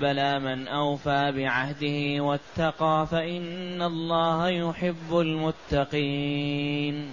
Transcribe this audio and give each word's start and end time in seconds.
بلى 0.00 0.38
من 0.38 0.68
أوفى 0.68 1.32
بعهده 1.36 2.24
واتقى 2.24 3.06
فإن 3.10 3.82
الله 3.82 4.48
يحب 4.48 5.10
المتقين. 5.12 7.10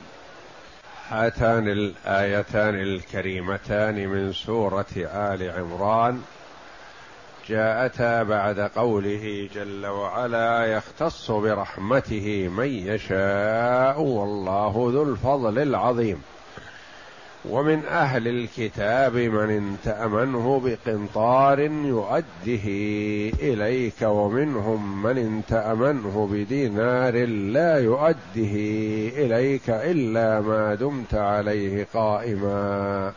هاتان 1.09 1.67
الآيتان 1.67 2.75
الكريمتان 2.75 4.07
من 4.07 4.33
سورة 4.33 4.85
آل 4.97 5.51
عمران. 5.51 6.21
جاءتا 7.49 8.23
بعد 8.23 8.59
قوله 8.59 9.49
جل 9.55 9.85
وعلا 9.85 10.65
يختص 10.65 11.31
برحمته 11.31 12.47
من 12.47 12.67
يشاء 12.67 14.01
والله 14.01 14.89
ذو 14.93 15.03
الفضل 15.03 15.59
العظيم. 15.59 16.21
ومن 17.49 17.85
أهل 17.85 18.27
الكتاب 18.27 19.15
من 19.15 19.77
تامنه 19.83 20.61
بقنطار 20.65 21.59
يؤده 21.59 22.65
إليك 23.39 24.01
ومنهم 24.01 25.03
من 25.03 25.41
تامنه 25.47 26.29
بدينار 26.31 27.25
لا 27.25 27.79
يؤده 27.79 28.53
إليك 29.23 29.69
إلا 29.69 30.41
ما 30.41 30.75
دمت 30.75 31.13
عليه 31.13 31.87
قائما. 31.93 33.13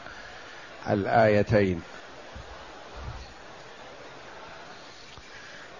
الآيتين. 0.90 1.82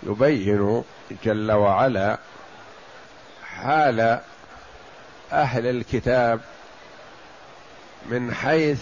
يبين 0.03 0.83
جل 1.25 1.53
وعلا 1.53 2.19
حال 3.45 4.21
أهل 5.33 5.67
الكتاب 5.67 6.41
من 8.07 8.35
حيث 8.35 8.81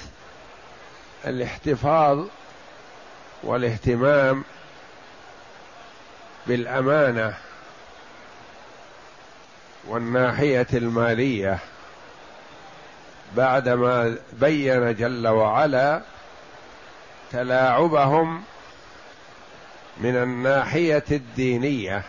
الاحتفاظ 1.27 2.25
والاهتمام 3.43 4.45
بالأمانة 6.47 7.35
والناحية 9.89 10.67
المالية 10.73 11.59
بعدما 13.37 14.17
بين 14.33 14.95
جل 14.95 15.29
وعلا 15.29 16.01
تلاعبهم 17.33 18.43
من 20.01 20.17
الناحية 20.17 21.05
الدينية. 21.11 22.03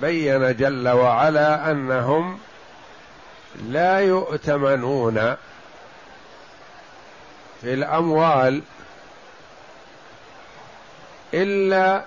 بين 0.00 0.56
جل 0.56 0.88
وعلا 0.88 1.70
أنهم 1.70 2.38
لا 3.60 3.98
يؤتمنون 3.98 5.14
في 7.60 7.74
الأموال 7.74 8.62
إلا 11.34 12.04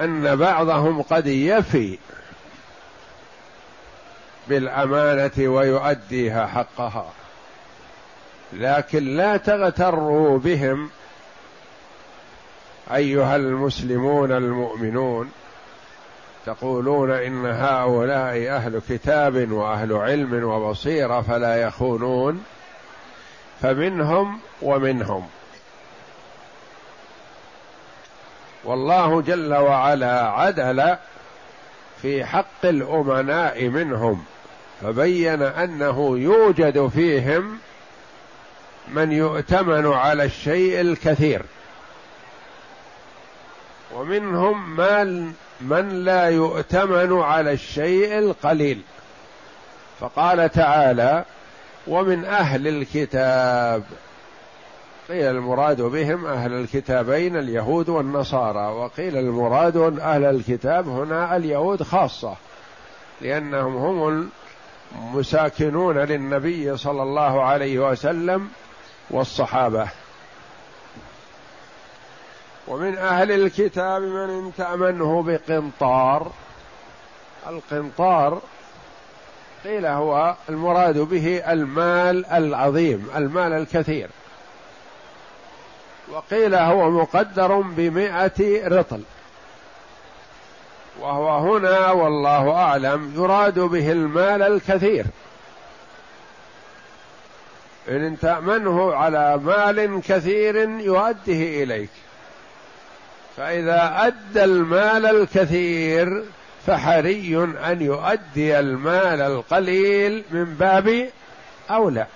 أن 0.00 0.36
بعضهم 0.36 1.02
قد 1.02 1.26
يفي 1.26 1.98
بالأمانة 4.48 5.48
ويؤديها 5.48 6.46
حقها. 6.46 7.12
لكن 8.52 9.16
لا 9.16 9.36
تغتروا 9.36 10.38
بهم 10.38 10.90
أيها 12.92 13.36
المسلمون 13.36 14.32
المؤمنون. 14.32 15.32
تقولون 16.46 17.10
إن 17.10 17.46
هؤلاء 17.46 18.48
أهل 18.48 18.80
كتاب 18.88 19.52
وأهل 19.52 19.92
علم 19.92 20.44
وبصيرة 20.44 21.20
فلا 21.20 21.62
يخونون 21.62 22.44
فمنهم 23.62 24.40
ومنهم. 24.62 25.26
والله 28.64 29.20
جل 29.22 29.54
وعلا 29.54 30.28
عدل 30.28 30.96
في 32.02 32.24
حق 32.24 32.64
الأمناء 32.64 33.68
منهم 33.68 34.24
فبين 34.82 35.42
أنه 35.42 36.18
يوجد 36.18 36.86
فيهم 36.86 37.58
من 38.88 39.12
يؤتمن 39.12 39.92
على 39.92 40.24
الشيء 40.24 40.80
الكثير. 40.80 41.42
ومنهم 43.94 44.76
من 44.76 45.32
من 45.64 46.04
لا 46.04 46.28
يؤتمن 46.28 47.20
على 47.20 47.52
الشيء 47.52 48.18
القليل. 48.18 48.80
فقال 50.00 50.50
تعالى 50.50 51.24
ومن 51.86 52.24
أهل 52.24 52.68
الكتاب. 52.68 53.82
قيل 55.08 55.26
المراد 55.26 55.82
بهم 55.82 56.26
أهل 56.26 56.52
الكتابين 56.52 57.36
اليهود 57.36 57.88
والنصارى 57.88 58.66
وقيل 58.72 59.16
المراد 59.16 59.76
أهل 60.00 60.24
الكتاب 60.24 60.88
هنا 60.88 61.36
اليهود 61.36 61.82
خاصة 61.82 62.36
لأنهم 63.20 63.76
هم 63.76 64.30
المساكنون 64.98 65.98
للنبي 65.98 66.76
صلى 66.76 67.02
الله 67.02 67.42
عليه 67.42 67.90
وسلم 67.90 68.48
والصحابة. 69.10 69.88
ومن 72.68 72.98
أهل 72.98 73.32
الكتاب 73.32 74.02
من 74.02 74.30
إن 74.30 74.52
تأمنه 74.56 75.22
بقنطار. 75.22 76.30
القنطار 77.48 78.40
قيل 79.64 79.86
هو 79.86 80.34
المراد 80.48 80.98
به 80.98 81.52
المال 81.52 82.26
العظيم 82.26 83.10
المال 83.16 83.52
الكثير. 83.52 84.10
وقيل 86.12 86.54
هو 86.54 86.90
مقدر 86.90 87.60
بمائة 87.60 88.68
رطل. 88.68 89.02
وهو 91.00 91.38
هنا 91.38 91.90
والله 91.90 92.52
أعلم 92.52 93.12
يراد 93.16 93.58
به 93.58 93.92
المال 93.92 94.42
الكثير. 94.42 95.06
إن 97.88 98.18
تأمنه 98.20 98.94
على 98.94 99.36
مال 99.36 100.00
كثير 100.02 100.56
يؤديه 100.70 101.64
إليك. 101.64 101.90
فإذا 103.36 104.06
أدى 104.06 104.44
المال 104.44 105.06
الكثير 105.06 106.24
فحري 106.66 107.44
أن 107.64 107.82
يؤدي 107.82 108.58
المال 108.58 109.20
القليل 109.20 110.24
من 110.30 110.44
باب 110.44 111.08
أولى. 111.70 112.06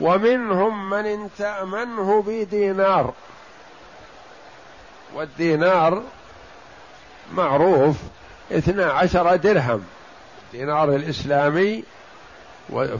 ومنهم 0.00 0.90
من 0.90 1.06
ان 1.06 1.28
تأمنه 1.38 2.22
بدينار. 2.26 3.12
والدينار 5.14 6.02
معروف 7.32 7.96
اثنا 8.52 8.92
عشر 8.92 9.36
درهم. 9.36 9.84
دينار 10.52 10.94
الإسلامي 10.94 11.84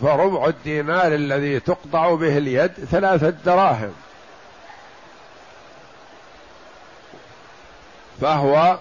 فربع 0.03 0.47
الدينار 0.47 1.15
الذي 1.15 1.61
تقطع 1.61 2.15
به 2.15 2.39
اليد 2.39 2.73
ثلاثة 2.73 3.31
دراهم. 3.31 3.93
فهو 8.25 8.79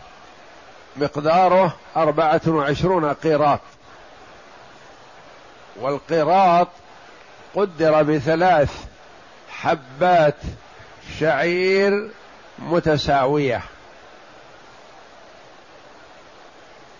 مقداره 0.95 1.73
أربعة 1.97 2.41
وعشرون 2.47 3.13
قيراط. 3.13 3.59
والقيراط 5.75 6.67
قدر 7.55 8.03
بثلاث 8.03 8.85
حبات 9.49 10.35
شعير 11.19 12.09
متساوية. 12.59 13.61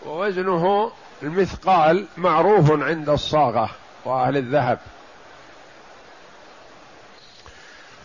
ووزنه 0.06 0.92
المثقال 1.24 2.06
معروف 2.18 2.72
عند 2.72 3.10
الصاغة 3.10 3.69
وأهل 4.06 4.38
الذهب. 4.38 4.80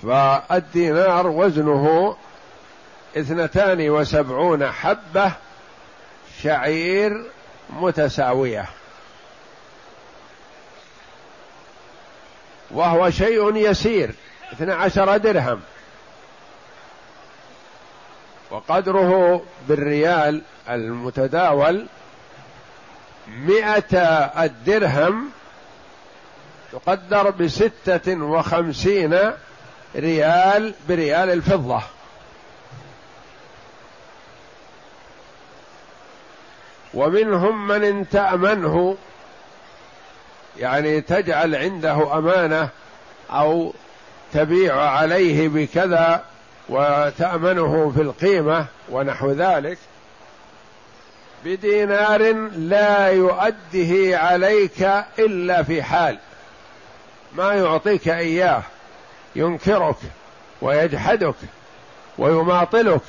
فالدينار 0.03 1.27
وزنه 1.27 2.17
اثنتان 3.21 3.91
وسبعون 3.91 4.67
حبة 4.67 5.33
شعير 6.43 7.25
متساوية. 7.71 8.65
وهو 12.71 13.11
شيء 13.11 13.57
يسير 13.57 14.15
اثنى 14.53 14.73
عشر 14.73 15.17
درهم. 15.17 15.61
وقدره 18.51 19.43
بالريال 19.69 20.43
المتداول 20.69 21.87
مئة 23.29 23.97
الدرهم 24.45 25.31
تقدر 26.73 27.31
بستة 27.31 28.23
وخمسين 28.23 29.33
ريال 29.97 30.75
بريال 30.89 31.31
الفضة. 31.31 31.83
ومنهم 36.95 37.69
من 37.69 37.85
ان 37.85 38.09
تأمنه 38.09 38.97
يعني 40.59 41.01
تجعل 41.01 41.55
عنده 41.55 42.19
أمانة 42.19 42.69
أو 43.31 43.75
تبيع 44.33 44.81
عليه 44.81 45.49
بكذا 45.49 46.25
وتأمنه 46.69 47.93
في 47.97 48.03
القيمة 48.03 48.67
ونحو 48.89 49.31
ذلك 49.31 49.79
بدينار 51.45 52.33
لا 52.57 53.09
يؤده 53.09 54.19
عليك 54.19 54.83
إلا 55.19 55.63
في 55.63 55.83
حال 55.83 56.19
ما 57.33 57.55
يعطيك 57.55 58.09
إياه 58.09 58.63
ينكرك 59.37 59.97
ويجحدك 60.63 61.35
ويماطلك 62.19 63.01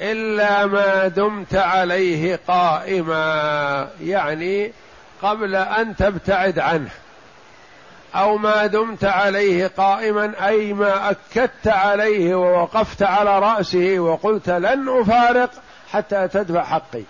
إلا 0.00 0.66
ما 0.66 1.08
دمت 1.08 1.54
عليه 1.54 2.40
قائما 2.48 3.88
يعني 4.02 4.72
قبل 5.22 5.56
أن 5.56 5.96
تبتعد 5.96 6.58
عنه. 6.58 6.90
أو 8.14 8.36
ما 8.36 8.66
دمت 8.66 9.04
عليه 9.04 9.66
قائما 9.76 10.32
أي 10.46 10.72
ما 10.72 11.10
أكدت 11.10 11.68
عليه 11.68 12.34
ووقفت 12.34 13.02
على 13.02 13.38
رأسه 13.38 13.98
وقلت 13.98 14.50
لن 14.50 14.88
أفارق 14.88 15.50
حتى 15.92 16.28
تدفع 16.28 16.64
حقي. 16.64 17.02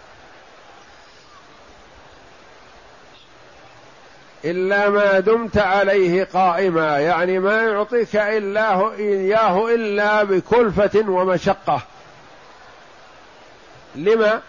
إلا 4.45 4.89
ما 4.89 5.21
دمت 5.21 5.59
عليه 5.59 6.25
قائما 6.25 6.99
يعني 6.99 7.39
ما 7.39 7.63
يعطيك 7.63 8.17
إلا 8.17 8.95
إياه 8.95 9.75
إلا 9.75 10.23
بكلفة 10.23 11.05
ومشقة. 11.09 11.83
لما؟ 13.95 14.41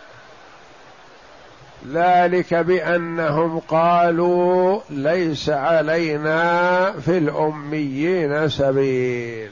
ذلك 1.88 2.54
بأنهم 2.54 3.60
قالوا 3.60 4.80
ليس 4.90 5.50
علينا 5.50 6.92
في 6.92 7.18
الأميين 7.18 8.50
سبيل. 8.50 9.52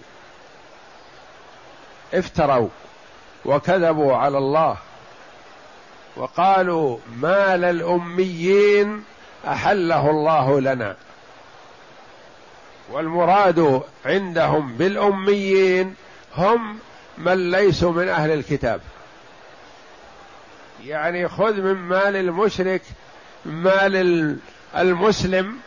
افتروا 2.14 2.70
وكذبوا 3.46 4.16
على 4.16 4.38
الله 4.38 4.78
وقالوا 6.16 6.98
ما 7.16 7.58
للأميين 7.58 9.04
أحله 9.48 10.10
الله 10.10 10.60
لنا. 10.62 10.96
والمراد 12.92 13.82
عندهم 14.06 14.78
بالأميين 14.78 15.96
هم 16.36 16.80
من 17.18 17.52
ليسوا 17.52 17.92
من 17.92 18.10
أهل 18.10 18.32
الكتاب. 18.32 18.82
يعني 20.86 21.28
خذ 21.28 21.54
من 21.62 21.74
مال 21.74 22.16
المشرك 22.16 22.82
مال 23.46 24.38
المسلم 24.78 25.58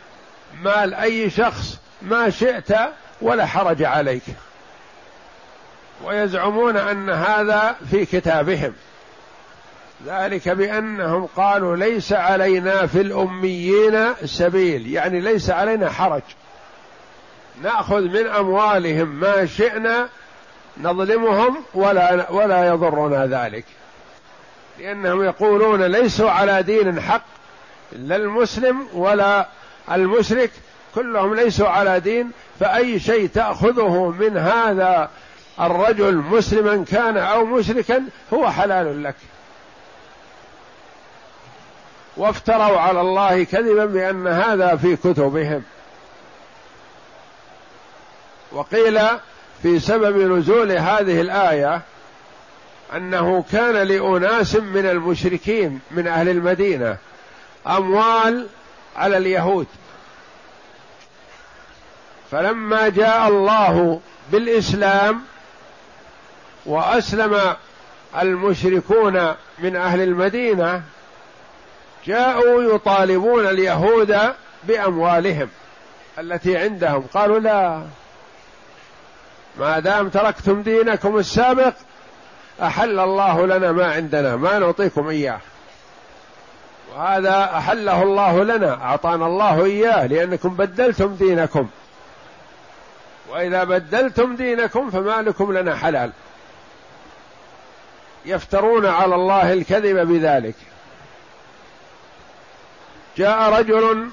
مال 0.61 0.93
أي 0.93 1.29
شخص 1.29 1.79
ما 2.01 2.29
شئت 2.29 2.71
ولا 3.21 3.45
حرج 3.45 3.83
عليك. 3.83 4.23
ويزعمون 6.03 6.77
أن 6.77 7.09
هذا 7.09 7.75
في 7.91 8.05
كتابهم. 8.05 8.73
ذلك 10.07 10.49
بأنهم 10.49 11.25
قالوا 11.25 11.75
ليس 11.75 12.13
علينا 12.13 12.85
في 12.85 13.01
الأميين 13.01 14.13
سبيل 14.25 14.87
يعني 14.93 15.21
ليس 15.21 15.49
علينا 15.49 15.89
حرج. 15.89 16.21
نأخذ 17.63 18.01
من 18.01 18.27
أموالهم 18.27 19.07
ما 19.07 19.45
شئنا 19.45 20.09
نظلمهم 20.77 21.57
ولا 21.73 22.31
ولا 22.31 22.67
يضرنا 22.67 23.25
ذلك. 23.25 23.65
لأنهم 24.79 25.23
يقولون 25.23 25.83
ليسوا 25.83 26.29
على 26.29 26.63
دين 26.63 27.01
حق 27.01 27.23
لا 27.91 28.15
المسلم 28.15 28.87
ولا 28.93 29.47
المشرك 29.91 30.51
كلهم 30.95 31.35
ليسوا 31.35 31.67
على 31.67 31.99
دين 31.99 32.31
فأي 32.59 32.99
شيء 32.99 33.27
تأخذه 33.27 34.15
من 34.19 34.37
هذا 34.37 35.09
الرجل 35.59 36.15
مسلما 36.15 36.85
كان 36.91 37.17
أو 37.17 37.45
مشركا 37.45 38.03
هو 38.33 38.49
حلال 38.49 39.03
لك. 39.03 39.15
وافتروا 42.17 42.79
على 42.79 43.01
الله 43.01 43.43
كذبا 43.43 43.85
بأن 43.85 44.27
هذا 44.27 44.75
في 44.75 44.95
كتبهم. 44.95 45.63
وقيل 48.51 48.99
في 49.61 49.79
سبب 49.79 50.17
نزول 50.17 50.71
هذه 50.71 51.21
الآية 51.21 51.81
أنه 52.95 53.45
كان 53.51 53.87
لأناس 53.87 54.55
من 54.55 54.85
المشركين 54.85 55.79
من 55.91 56.07
أهل 56.07 56.29
المدينة 56.29 56.97
أموال 57.67 58.47
على 58.95 59.17
اليهود. 59.17 59.67
فلما 62.31 62.89
جاء 62.89 63.27
الله 63.27 63.99
بالإسلام 64.31 65.21
وأسلم 66.65 67.39
المشركون 68.21 69.33
من 69.59 69.75
أهل 69.75 70.01
المدينة 70.01 70.83
جاءوا 72.05 72.75
يطالبون 72.75 73.47
اليهود 73.47 74.17
بأموالهم 74.63 75.49
التي 76.19 76.57
عندهم. 76.57 77.07
قالوا 77.13 77.39
لا 77.39 77.83
ما 79.59 79.79
دام 79.79 80.09
تركتم 80.09 80.61
دينكم 80.61 81.17
السابق 81.17 81.73
أحل 82.61 82.99
الله 82.99 83.45
لنا 83.45 83.71
ما 83.71 83.91
عندنا 83.91 84.35
ما 84.35 84.59
نعطيكم 84.59 85.09
إياه. 85.09 85.39
وهذا 86.95 87.43
أحله 87.57 88.03
الله 88.03 88.43
لنا 88.43 88.83
أعطانا 88.83 89.27
الله 89.27 89.65
إياه 89.65 90.07
لأنكم 90.07 90.55
بدلتم 90.55 91.15
دينكم. 91.15 91.69
وإذا 93.29 93.63
بدلتم 93.63 94.35
دينكم 94.35 94.91
فما 94.91 95.21
لكم 95.21 95.57
لنا 95.57 95.75
حلال. 95.75 96.11
يفترون 98.25 98.85
على 98.85 99.15
الله 99.15 99.53
الكذب 99.53 100.07
بذلك. 100.07 100.55
جاء 103.17 103.59
رجل 103.59 104.09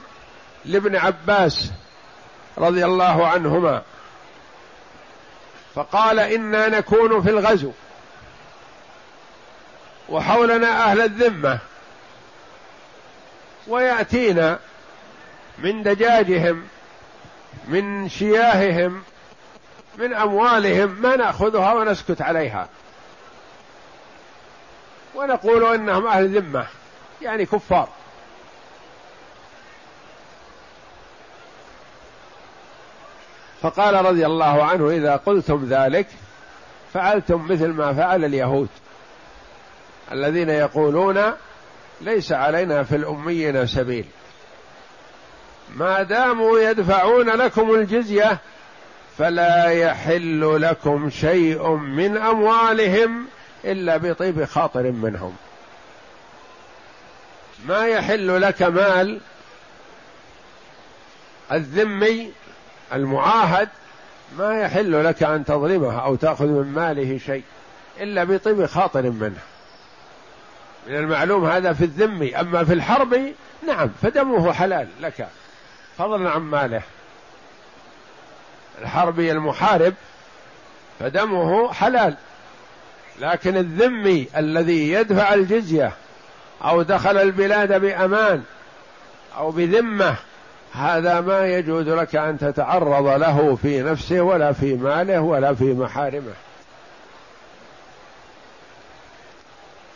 لابن 0.65 0.97
عباس 0.97 1.71
رضي 2.59 2.85
الله 2.85 3.27
عنهما 3.27 3.83
فقال 5.75 6.19
إنا 6.19 6.69
نكون 6.69 7.23
في 7.23 7.31
الغزو. 7.31 7.73
وحولنا 10.11 10.85
أهل 10.85 11.01
الذمة 11.01 11.59
ويأتينا 13.69 14.59
من 15.59 15.83
دجاجهم 15.83 16.65
من 17.69 18.09
شياههم 18.09 19.03
من 19.99 20.15
أموالهم 20.15 20.91
ما 20.91 21.17
نأخذها 21.17 21.73
ونسكت 21.73 22.23
عليها. 22.23 22.69
ونقول 25.15 25.75
إنهم 25.75 26.07
أهل 26.07 26.39
ذمة 26.39 26.67
يعني 27.23 27.47
كفار. 27.47 27.89
فقال 33.63 34.05
رضي 34.05 34.27
الله 34.27 34.65
عنه 34.65 34.91
إذا 34.91 35.17
قلتم 35.17 35.67
ذلك 35.69 36.07
فعلتم 36.95 37.47
مثل 37.51 37.69
ما 37.69 37.95
فعل 37.95 38.25
اليهود. 38.25 38.69
الذين 40.13 40.51
يقولون 40.51 41.33
ليس 42.01 42.33
علينا 42.33 42.83
في 42.83 42.97
الأميين 42.97 43.67
سبيل. 43.67 44.05
ما 45.77 46.03
داموا 46.03 46.61
يدفعون 46.61 47.31
لكم 47.31 47.75
الجزية 47.75 48.39
فلا 49.19 49.65
يحل 49.65 50.63
لكم 50.63 51.11
شيء 51.11 51.69
من 51.69 52.17
أموالهم 52.17 53.27
إلا 53.65 53.97
بطيب 53.97 54.45
خاطر 54.45 54.83
منهم. 54.83 55.37
ما 57.69 57.87
يحل 57.87 58.43
لك 58.43 58.63
مال 58.63 59.21
الذمي 61.53 62.33
المعاهد 62.93 63.69
ما 64.39 64.61
يحل 64.61 65.05
لك 65.05 65.23
أن 65.23 65.45
تظلمه 65.45 66.05
أو 66.05 66.17
تأخذ 66.17 66.47
من 66.47 66.73
ماله 66.73 67.19
شيء 67.19 67.43
إلا 68.01 68.25
بطيب 68.25 68.67
خاطر 68.67 69.03
منه. 69.03 69.41
من 70.87 70.95
المعلوم 70.95 71.47
هذا 71.47 71.73
في 71.73 71.85
الذمي 71.85 72.37
أما 72.37 72.65
في 72.65 72.73
الحرب 72.73 73.33
نعم 73.67 73.91
فدمه 74.03 74.53
حلال 74.53 74.89
لك. 75.01 75.29
فضلا 75.99 76.31
عن 76.31 76.41
ماله. 76.41 76.83
الحربي 78.83 79.33
المحارب 79.33 79.95
فدمه 81.01 81.73
حلال. 81.73 82.17
لكن 83.21 83.57
الذمي 83.57 84.27
الذي 84.37 84.93
يدفع 84.93 85.35
الجزية 85.35 85.93
أو 86.65 86.83
دخل 86.83 87.17
البلاد 87.19 87.81
بأمان 87.81 88.43
أو 89.37 89.51
بذمة 89.51 90.15
هذا 90.73 91.21
ما 91.21 91.47
يجوز 91.47 91.89
لك 91.89 92.17
أن 92.17 92.39
تتعرض 92.39 93.07
له 93.07 93.59
في 93.63 93.83
نفسه 93.83 94.21
ولا 94.21 94.53
في 94.53 94.75
ماله 94.75 95.21
ولا 95.21 95.55
في 95.55 95.65
محارمه. 95.65 96.33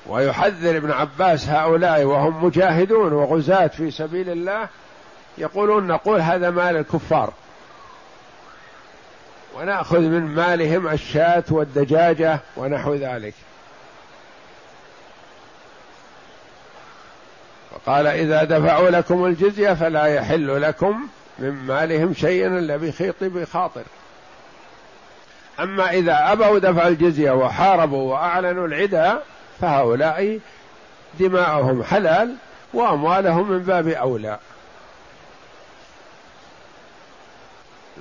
ويحذر 0.07 0.77
ابن 0.77 0.91
عباس 0.91 1.49
هؤلاء 1.49 2.03
وهم 2.05 2.45
مجاهدون 2.45 3.13
وغزاة 3.13 3.67
في 3.67 3.91
سبيل 3.91 4.31
الله 4.31 4.69
يقولون 5.39 5.87
نقول 5.87 6.21
هذا 6.21 6.51
مال 6.51 6.77
الكفار. 6.77 7.33
ونأخذ 9.57 10.01
من 10.01 10.35
مالهم 10.35 10.89
الشاة 10.89 11.45
والدجاجة 11.51 12.41
ونحو 12.57 12.95
ذلك. 12.95 13.35
وقال 17.73 18.07
إذا 18.07 18.45
دفعوا 18.45 18.91
لكم 18.91 19.25
الجزية 19.25 19.73
فلا 19.73 20.05
يحل 20.07 20.63
لكم 20.63 21.07
من 21.39 21.51
مالهم 21.51 22.15
شيئا 22.15 22.47
إلا 22.47 22.77
بخيط 22.77 23.15
بخاطر. 23.21 23.83
أما 25.61 25.91
إذا 25.91 26.33
أبوا 26.33 26.59
دفع 26.59 26.89
الجزية 26.89 27.31
وحاربوا 27.31 28.13
وأعلنوا 28.13 28.67
العدا 28.67 29.23
فهؤلاء 29.65 30.39
دماؤهم 31.21 31.83
حلال 31.83 32.35
وأموالهم 32.75 33.51
من 33.51 33.59
باب 33.59 33.89
أولى. 33.89 34.39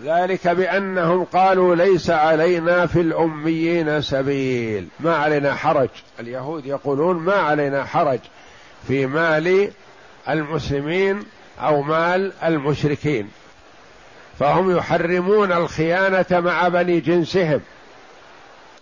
ذلك 0.03 0.47
بأنهم 0.47 1.23
قالوا 1.23 1.75
ليس 1.75 2.09
علينا 2.09 2.85
في 2.85 3.01
الأميين 3.01 4.01
سبيل. 4.01 4.87
ما 4.99 5.15
علينا 5.15 5.55
حرج. 5.55 5.89
اليهود 6.19 6.65
يقولون 6.65 7.15
ما 7.15 7.35
علينا 7.35 7.85
حرج 7.85 8.19
في 8.87 9.05
مال 9.05 9.71
المسلمين 10.29 11.23
أو 11.59 11.81
مال 11.81 12.31
المشركين. 12.43 13.31
فهم 14.39 14.77
يحرمون 14.77 15.51
الخيانة 15.51 16.25
مع 16.31 16.67
بني 16.67 16.99
جنسهم. 16.99 17.61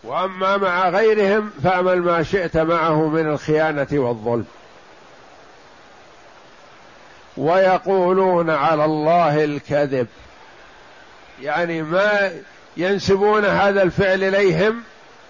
وأما 0.03 0.57
مع 0.57 0.89
غيرهم 0.89 1.51
فاعمل 1.63 2.01
ما 2.01 2.23
شئت 2.23 2.57
معه 2.57 3.07
من 3.07 3.27
الخيانة 3.27 3.87
والظلم. 3.91 4.45
ويقولون 7.37 8.49
على 8.49 8.85
الله 8.85 9.43
الكذب. 9.43 10.07
يعني 11.41 11.81
ما 11.81 12.31
ينسبون 12.77 13.45
هذا 13.45 13.83
الفعل 13.83 14.23
إليهم 14.23 14.83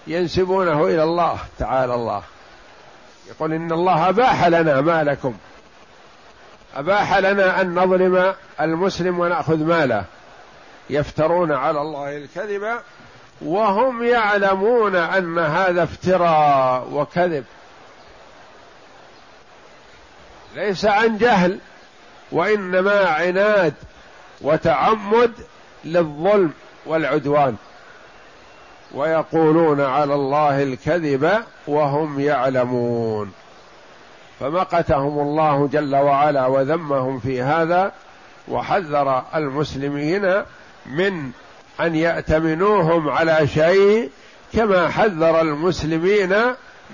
ينسبونه 0.08 0.86
إلى 0.86 1.04
الله 1.04 1.38
تعالى 1.60 1.96
الله. 1.96 2.24
يقول 3.30 3.54
إن 3.54 3.72
الله 3.72 4.10
أباح 4.10 4.48
لنا 4.48 4.82
مالكم. 4.82 5.38
أباح 6.75 7.18
لنا 7.18 7.62
أن 7.62 7.75
نظلم 7.75 8.34
المسلم 8.62 9.20
ونأخذ 9.20 9.58
ماله. 9.58 10.06
يفترون 10.90 11.51
على 11.51 11.82
الله 11.82 12.18
الكذب 12.18 12.80
وهم 13.45 14.03
يعلمون 14.03 14.95
أن 14.95 15.39
هذا 15.39 15.83
افتراء 15.83 16.88
وكذب. 16.91 17.45
ليس 20.55 20.86
عن 20.86 21.17
جهل 21.17 21.60
وإنما 22.31 23.00
عناد 23.00 23.74
وتعمد 24.41 25.31
للظلم 25.86 26.53
والعدوان. 26.86 27.55
ويقولون 28.93 29.81
على 29.81 30.13
الله 30.13 30.63
الكذب 30.63 31.43
وهم 31.67 32.19
يعلمون. 32.19 33.31
فمقتهم 34.39 35.19
الله 35.19 35.67
جل 35.67 35.95
وعلا 35.95 36.45
وذمهم 36.45 37.19
في 37.19 37.41
هذا 37.41 37.91
وحذر 38.48 39.24
المسلمين 39.36 40.43
من 40.86 41.31
أن 41.80 41.96
يأتمنوهم 41.96 43.10
على 43.10 43.48
شيء 43.48 44.10
كما 44.54 44.90
حذر 44.90 45.42
المسلمين 45.42 46.36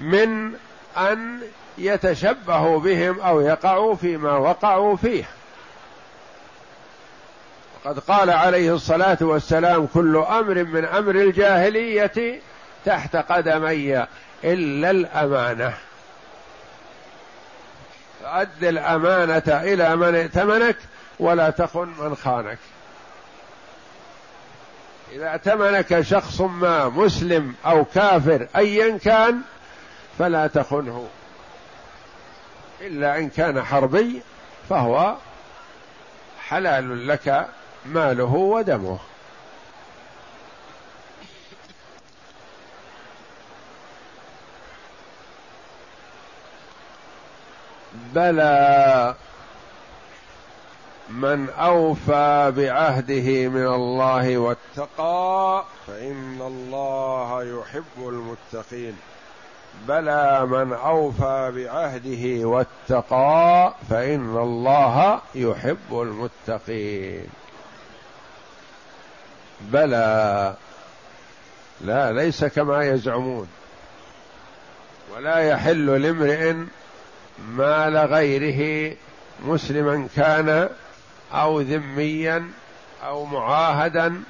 من 0.02 0.54
أن 0.98 1.40
يتشبهوا 1.78 2.80
بهم 2.80 3.20
أو 3.20 3.42
يقعوا 3.42 3.96
فيما 3.96 4.38
وقعوا 4.38 4.96
فيه. 4.96 5.24
قد 7.86 8.00
قال 8.00 8.30
عليه 8.30 8.76
الصلاة 8.76 9.18
والسلام 9.22 9.88
كل 9.94 10.18
أمر 10.18 10.64
من 10.64 10.86
أمر 10.86 11.16
الجاهلية 11.16 12.42
تحت 12.86 13.16
قدمي 13.16 14.06
إلا 14.44 14.92
الأمانة. 14.92 15.74
فأد 18.24 18.64
الأمانة 18.64 19.44
إلى 19.48 19.96
من 19.96 20.16
ائتمنك 20.16 20.78
ولا 21.20 21.50
تخن 21.50 21.94
من 22.00 22.16
خانك. 22.16 22.58
إذا 25.12 25.32
ائتمنك 25.32 26.02
شخص 26.02 26.42
ما 26.42 26.90
مسلم 26.90 27.56
أو 27.66 27.86
كافر 27.86 28.48
أيا 28.56 28.98
كان 28.98 29.42
فلا 30.20 30.48
تخنه. 30.48 31.08
إلا 32.82 33.18
إن 33.18 33.30
كان 33.30 33.64
حربي 33.64 34.22
فهو 34.70 35.16
حلال 36.48 37.08
لك 37.08 37.48
ماله 37.86 38.34
ودمه. 38.34 39.00
بلى. 48.14 49.16
من 51.10 51.50
أوفى 51.50 52.54
بعهده 52.58 53.48
من 53.48 53.68
الله 53.68 54.38
واتقى 54.38 55.66
فإن 55.88 56.42
الله 56.42 57.44
يحب 57.44 57.84
المتقين. 57.98 58.98
بلى 59.88 60.46
من 60.46 60.74
أوفى 60.74 61.52
بعهده 61.56 62.48
واتقى 62.48 63.74
فإن 63.90 64.38
الله 64.38 65.22
يحب 65.36 65.92
المتقين. 65.92 67.28
بلى. 69.62 70.54
لا 71.82 72.12
ليس 72.12 72.46
كما 72.46 72.86
يزعمون. 72.86 73.48
ولا 75.16 75.40
يحل 75.40 76.02
لامرئ 76.02 76.56
مال 77.50 77.98
غيره 77.98 78.96
مسلما 79.46 80.08
كان 80.16 80.70
أو 81.34 81.62
ذميا 81.62 82.52
أو 83.04 83.26
معاهدا 83.26 84.24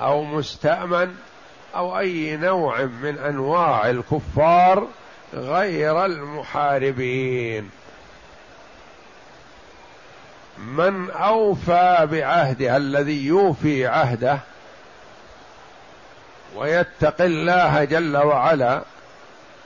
أو 0.00 0.24
مستأمن 0.24 1.16
أو 1.74 1.98
أي 1.98 2.36
نوع 2.36 2.82
من 2.82 3.18
أنواع 3.18 3.90
الكفار 3.90 4.88
غير 5.34 6.04
المحاربين. 6.04 7.70
من 10.58 11.10
أوفى 11.10 12.08
بعهده 12.10 12.76
الذي 12.76 13.26
يوفي 13.26 13.86
عهده 13.86 14.38
ويتقي 16.56 17.26
الله 17.26 17.84
جل 17.84 18.16
وعلا 18.16 18.82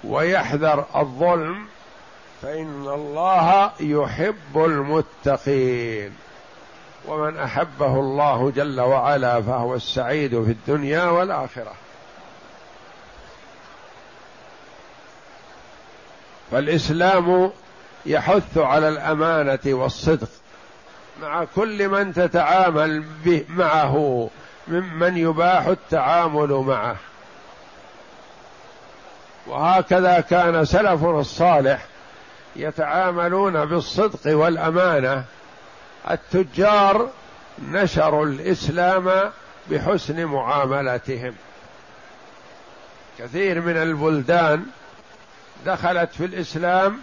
ويحذر 0.05 0.85
الظلم 0.97 1.67
فإن 2.43 2.87
الله 2.87 3.71
يحب 3.81 4.57
المتقين. 4.57 6.28
ومن 7.09 7.39
أحبه 7.39 8.01
الله 8.01 8.53
جل 8.57 8.81
وعلا 8.81 9.43
فهو 9.43 9.75
السعيد 9.75 10.31
في 10.31 10.51
الدنيا 10.51 11.05
والآخرة. 11.05 11.73
فالإسلام 16.51 17.51
يحث 18.07 18.59
على 18.59 18.89
الأمانة 18.89 19.59
والصدق 19.67 20.29
مع 21.23 21.45
كل 21.45 21.89
من 21.89 22.13
تتعامل 22.13 23.05
به 23.25 23.45
معه 23.49 24.29
ممن 24.69 25.17
يباح 25.17 25.67
التعامل 25.67 26.49
معه. 26.49 26.97
وهكذا 29.47 30.21
كان 30.21 30.65
سلفنا 30.65 31.21
الصالح 31.21 31.87
يتعاملون 32.57 33.65
بالصدق 33.65 34.37
والأمانة 34.37 35.25
التجار 36.11 37.11
نشروا 37.59 38.27
الإسلام 38.27 39.33
بحسن 39.71 40.25
معاملتهم. 40.25 41.35
كثير 43.19 43.61
من 43.61 43.77
البلدان 43.77 44.67
دخلت 45.67 46.11
في 46.13 46.25
الإسلام 46.25 47.01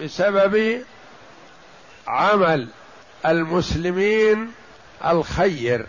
بسبب 0.00 0.84
عمل 2.06 2.68
المسلمين 3.26 4.52
الخير 5.04 5.86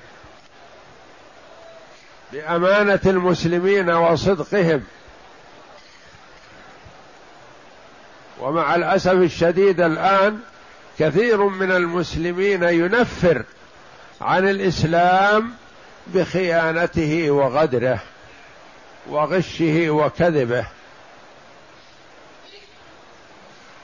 بأمانة 2.31 2.99
المسلمين 3.05 3.89
وصدقهم. 3.89 4.83
ومع 8.39 8.75
الأسف 8.75 9.13
الشديد 9.13 9.81
الآن 9.81 10.39
كثير 10.99 11.43
من 11.43 11.71
المسلمين 11.71 12.63
ينفر 12.63 13.43
عن 14.21 14.49
الإسلام 14.49 15.53
بخيانته 16.07 17.31
وغدره 17.31 17.99
وغشه 19.07 19.89
وكذبه. 19.89 20.65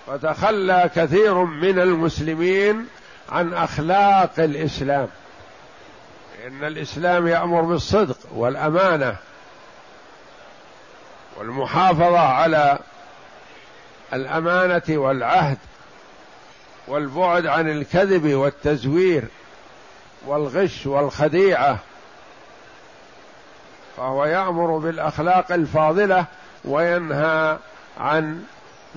فتخلى 0.07 0.89
كثير 0.95 1.33
من 1.33 1.79
المسلمين 1.79 2.87
عن 3.29 3.53
أخلاق 3.53 4.33
الإسلام. 4.39 5.07
إن 6.47 6.63
الإسلام 6.63 7.27
يأمر 7.27 7.61
بالصدق 7.61 8.17
والأمانة 8.31 9.15
والمحافظة 11.37 12.19
على 12.19 12.79
الأمانة 14.13 14.83
والعهد 14.89 15.57
والبعد 16.87 17.45
عن 17.45 17.69
الكذب 17.69 18.33
والتزوير 18.33 19.23
والغش 20.25 20.85
والخديعة 20.85 21.77
فهو 23.97 24.25
يأمر 24.25 24.77
بالأخلاق 24.77 25.51
الفاضلة 25.51 26.25
وينهى 26.65 27.57
عن 27.97 28.43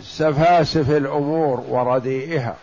سفاسف 0.02 0.90
الأمور 0.90 1.64
ورديئها. 1.68 2.56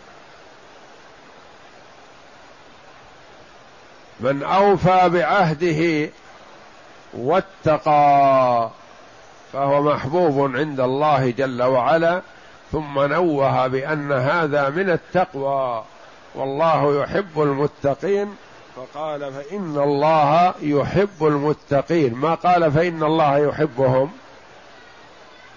من 4.19 4.43
أوفى 4.43 5.09
بعهده 5.09 6.09
واتقى 7.13 8.69
فهو 9.53 9.81
محبوب 9.81 10.55
عند 10.55 10.79
الله 10.79 11.29
جل 11.29 11.63
وعلا 11.63 12.21
ثم 12.73 12.99
نوه 12.99 13.67
بأن 13.67 14.11
هذا 14.11 14.69
من 14.69 14.89
التقوى 14.89 15.83
والله 16.35 17.01
يحب 17.01 17.41
المتقين. 17.41 18.35
فقال 18.75 19.33
فإن 19.33 19.77
الله 19.77 20.53
يحب 20.61 21.25
المتقين. 21.25 22.13
ما 22.13 22.35
قال 22.35 22.71
فإن 22.71 23.03
الله 23.03 23.37
يحبهم؟ 23.37 24.11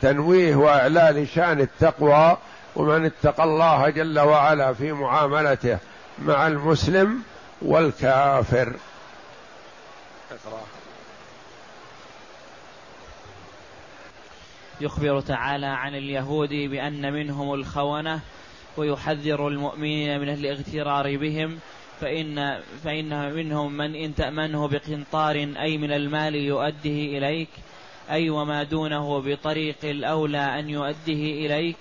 تنويه 0.02 0.56
واعلال 0.56 1.28
شأن 1.28 1.60
التقوى 1.60 2.36
ومن 2.76 3.04
اتقى 3.04 3.44
الله 3.44 3.88
جل 3.88 4.18
وعلا 4.20 4.72
في 4.72 4.92
معاملته 4.92 5.78
مع 6.18 6.46
المسلم 6.46 7.22
والكافر. 7.62 8.72
اقرأ. 10.30 10.75
يخبر 14.80 15.20
تعالى 15.20 15.66
عن 15.66 15.94
اليهود 15.94 16.48
بأن 16.48 17.12
منهم 17.12 17.54
الخونة 17.54 18.20
ويحذر 18.76 19.48
المؤمنين 19.48 20.20
من 20.20 20.28
الاغترار 20.28 21.16
بهم 21.16 21.58
فإن 22.00 22.60
فإن 22.84 23.34
منهم 23.34 23.72
من 23.72 23.94
إن 23.94 24.14
تأمنه 24.14 24.68
بقنطار 24.68 25.36
أي 25.36 25.78
من 25.78 25.92
المال 25.92 26.34
يؤديه 26.34 27.18
إليك 27.18 27.48
أي 28.10 28.30
وما 28.30 28.62
دونه 28.62 29.20
بطريق 29.20 29.84
الأولى 29.84 30.60
أن 30.60 30.70
يؤديه 30.70 31.46
إليك 31.46 31.76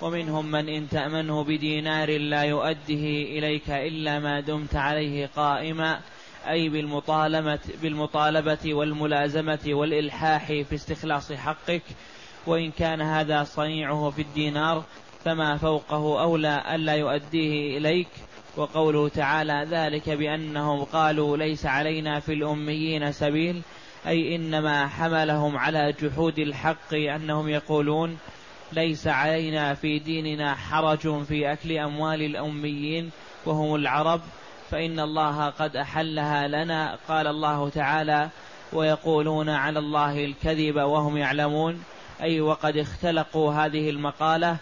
ومنهم 0.00 0.50
من 0.50 0.68
إن 0.68 0.88
تأمنه 0.88 1.44
بدينار 1.44 2.10
لا 2.10 2.42
يؤديه 2.42 3.38
إليك 3.38 3.70
إلا 3.70 4.18
ما 4.18 4.40
دمت 4.40 4.76
عليه 4.76 5.30
قائما. 5.36 6.00
أي 6.48 6.68
بالمطالبة, 6.68 7.58
بالمطالبة 7.82 8.74
والملازمة 8.74 9.60
والإلحاح 9.66 10.46
في 10.46 10.74
استخلاص 10.74 11.32
حقك 11.32 11.82
وإن 12.46 12.70
كان 12.70 13.00
هذا 13.00 13.44
صنيعه 13.44 14.10
في 14.10 14.22
الدينار 14.22 14.84
فما 15.24 15.56
فوقه 15.56 16.22
أولى 16.22 16.74
ألا 16.74 16.94
يؤديه 16.94 17.78
إليك. 17.78 18.08
وقوله 18.56 19.08
تعالى 19.08 19.66
ذلك 19.70 20.10
بأنهم 20.10 20.84
قالوا 20.84 21.36
ليس 21.36 21.66
علينا 21.66 22.20
في 22.20 22.32
الأميين 22.32 23.12
سبيل 23.12 23.62
أي 24.06 24.36
إنما 24.36 24.86
حملهم 24.86 25.56
على 25.56 25.94
جحود 26.02 26.38
الحق 26.38 26.94
أنهم 26.94 27.48
يقولون 27.48 28.18
ليس 28.72 29.06
علينا 29.06 29.74
في 29.74 29.98
ديننا 29.98 30.54
حرج 30.54 31.22
في 31.22 31.52
أكل 31.52 31.72
أموال 31.78 32.22
الأميين 32.22 33.10
وهم 33.46 33.74
العرب 33.74 34.20
فإن 34.74 35.00
الله 35.00 35.50
قد 35.50 35.76
أحلها 35.76 36.48
لنا. 36.48 36.98
قال 37.08 37.26
الله 37.26 37.68
تعالى 37.68 38.28
ويقولون 38.72 39.48
على 39.48 39.78
الله 39.78 40.24
الكذب 40.24 40.76
وهم 40.76 41.16
يعلمون. 41.16 41.82
أي 42.22 42.40
وقد 42.40 42.76
اختلقوا 42.76 43.52
هذه 43.52 43.90
المقالة 43.90 44.56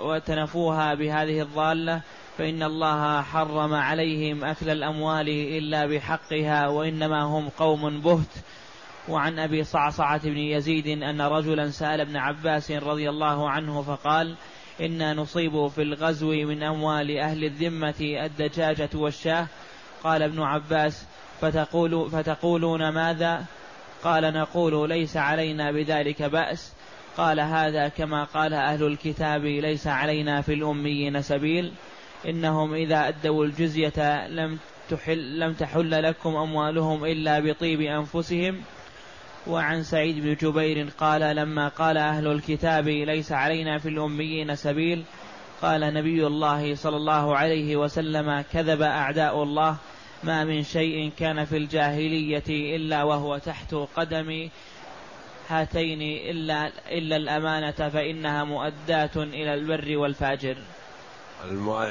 وتنفوها 0.00 0.94
بهذه 0.94 1.42
الضالة. 1.42 2.00
فإن 2.38 2.62
الله 2.62 3.22
حرم 3.22 3.74
عليهم 3.74 4.44
أكل 4.44 4.70
الأموال 4.70 5.28
إلا 5.28 5.86
بحقها 5.86 6.68
وإنما 6.68 7.22
هم 7.22 7.48
قوم 7.48 8.00
بهت. 8.00 8.34
وعن 9.08 9.38
أبي 9.38 9.64
صعصعة 9.64 10.22
بن 10.24 10.38
يزيد 10.38 11.02
أن 11.02 11.20
رجلا 11.20 11.70
سأل 11.70 12.00
ابن 12.00 12.16
عباس 12.16 12.70
رضي 12.70 13.10
الله 13.10 13.50
عنه 13.50 13.82
فقال 13.82 14.36
إنا 14.80 15.14
نصيب 15.14 15.68
في 15.68 15.82
الغزو 15.82 16.30
من 16.30 16.62
أموال 16.62 17.18
أهل 17.18 17.44
الذمة 17.44 17.94
الدجاجة 18.00 18.90
والشاه. 18.94 19.46
قال 20.04 20.22
ابن 20.22 20.42
عباس 20.42 21.04
فتقول 21.40 22.10
فتقولون 22.10 22.88
ماذا؟ 22.88 23.44
قال 24.04 24.34
نقول 24.34 24.88
ليس 24.88 25.16
علينا 25.16 25.72
بذلك 25.72 26.22
بأس. 26.22 26.72
قال 27.16 27.40
هذا 27.40 27.88
كما 27.88 28.24
قال 28.24 28.54
أهل 28.54 28.82
الكتاب 28.82 29.44
ليس 29.44 29.86
علينا 29.86 30.40
في 30.40 30.54
الأميين 30.54 31.22
سبيل. 31.22 31.72
إنهم 32.28 32.74
إذا 32.74 33.08
أدوا 33.08 33.44
الجزية 33.44 34.26
لم 34.28 34.58
تحل 34.90 35.38
لم 35.38 35.52
تحل 35.52 36.02
لكم 36.02 36.36
أموالهم 36.36 37.04
إلا 37.04 37.40
بطيب 37.40 37.80
أنفسهم. 37.80 38.62
وعن 39.48 39.82
سعيد 39.82 40.20
بن 40.20 40.34
جبير 40.34 40.88
قال 40.98 41.36
لما 41.36 41.68
قال 41.68 41.96
أهل 41.96 42.26
الكتاب 42.26 42.88
ليس 42.88 43.32
علينا 43.32 43.78
في 43.78 43.88
الأميين 43.88 44.56
سبيل 44.56 45.04
قال 45.62 45.94
نبي 45.94 46.26
الله 46.26 46.74
صلى 46.74 46.96
الله 46.96 47.36
عليه 47.36 47.76
وسلم 47.76 48.44
كذب 48.52 48.82
أعداء 48.82 49.42
الله 49.42 49.76
ما 50.24 50.44
من 50.44 50.62
شيء 50.62 51.12
كان 51.18 51.44
في 51.44 51.56
الجاهلية 51.56 52.76
إلا 52.76 53.02
وهو 53.02 53.38
تحت 53.38 53.74
قدم 53.96 54.48
هاتين 55.48 56.02
إلا, 56.02 56.70
إلا 56.90 57.16
الأمانة 57.16 57.88
فإنها 57.88 58.44
مؤداة 58.44 59.10
إلى 59.16 59.54
البر 59.54 59.96
والفاجر. 59.96 60.56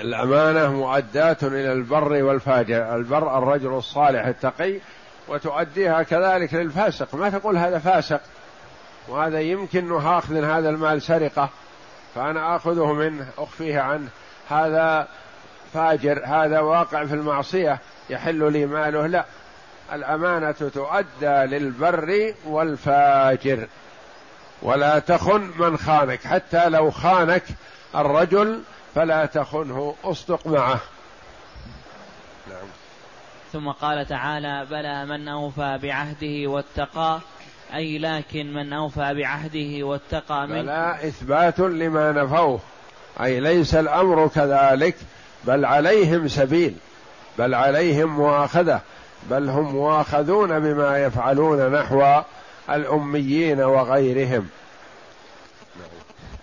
الأمانة 0.01 0.71
مؤداة 0.71 1.37
إلى 1.43 1.73
البر 1.73 2.23
والفاجر 2.23 2.95
البر 2.95 3.37
الرجل 3.37 3.73
الصالح 3.73 4.25
التقي 4.25 4.79
وتؤديها 5.27 6.03
كذلك 6.03 6.53
للفاسق. 6.53 7.15
ما 7.15 7.29
تقول 7.29 7.57
هذا 7.57 7.79
فاسق 7.79 8.21
وهذا 9.07 9.39
يمكن 9.39 9.95
آخذ 9.95 10.43
هذا 10.43 10.69
المال 10.69 11.01
سرقة 11.01 11.49
فأنا 12.15 12.55
آخذه 12.55 12.93
منه 12.93 13.27
أخفيه 13.37 13.79
عنه. 13.79 14.07
هذا 14.49 15.07
فاجر 15.73 16.21
هذا 16.25 16.59
واقع 16.59 17.05
في 17.05 17.13
المعصية 17.13 17.79
يحل 18.09 18.51
لي 18.51 18.65
ماله. 18.65 19.07
لا 19.07 19.25
الأمانة 19.93 20.51
تؤدى 20.51 21.55
للبر 21.55 22.33
والفاجر. 22.45 23.67
ولا 24.61 24.99
تخن 24.99 25.51
من 25.59 25.77
خانك 25.77 26.27
حتى 26.27 26.69
لو 26.69 26.91
خانك 26.91 27.43
الرجل 27.95 28.61
فلا 28.95 29.25
تخنه 29.25 29.95
أصدق 30.03 30.47
معه. 30.47 30.79
نعم. 32.49 32.84
ثم 33.55 33.71
قال 33.71 34.07
تعالى 34.07 34.65
بلى 34.71 35.05
من 35.05 35.27
أوفى 35.27 35.79
بعهده 35.83 36.47
واتقى 36.49 37.19
أي 37.75 37.97
لكن 37.97 38.53
من 38.53 38.73
أوفى 38.73 39.13
بعهده 39.13 39.85
واتقى 39.85 40.47
من 40.47 40.61
بلى 40.61 40.95
إثبات 41.07 41.59
لما 41.59 42.11
نفوه 42.11 42.59
أي 43.21 43.39
ليس 43.39 43.75
الأمر 43.75 44.27
كذلك 44.27 44.95
بل 45.43 45.65
عليهم 45.65 46.27
سبيل 46.27 46.75
بل 47.39 47.53
عليهم 47.53 48.15
مؤاخذة 48.15 48.81
بل 49.29 49.49
هم 49.49 49.75
مؤاخذون 49.75 50.59
بما 50.59 50.97
يفعلون 50.97 51.71
نحو 51.71 52.21
الأميين 52.69 53.61
وغيرهم. 53.61 54.47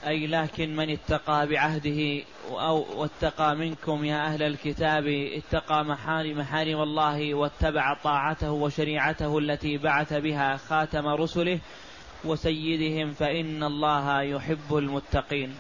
أي 0.07 0.27
لكن 0.27 0.77
من 0.77 0.91
اتقى 0.91 1.47
بعهده 1.47 2.23
أو 2.51 2.87
واتقى 2.97 3.57
منكم 3.57 4.05
يا 4.05 4.27
أهل 4.27 4.43
الكتاب 4.43 5.07
اتقى 5.07 5.85
محارم 5.85 6.39
محارم 6.39 6.83
الله 6.83 7.35
واتبع 7.35 7.95
طاعته 8.05 8.51
وشريعته 8.51 9.39
التي 9.39 9.79
بعث 9.79 10.13
بها 10.13 10.57
خاتم 10.57 11.09
رسله 11.09 11.59
وسيدهم 12.25 13.13
فإن 13.13 13.63
الله 13.63 14.23
يحب 14.23 14.77
المتقين. 14.77 15.55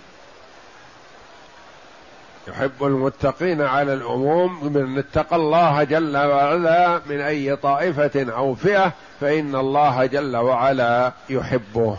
يحب 2.48 2.84
المتقين 2.84 3.62
على 3.62 3.94
العموم 3.94 4.64
من 4.64 4.98
اتقى 4.98 5.36
الله 5.36 5.84
جل 5.84 6.16
وعلا 6.16 7.00
من 7.06 7.20
أي 7.20 7.56
طائفة 7.56 8.32
أو 8.32 8.54
فئة 8.54 8.92
فإن 9.20 9.54
الله 9.54 10.06
جل 10.06 10.36
وعلا 10.36 11.12
يحبه. 11.30 11.98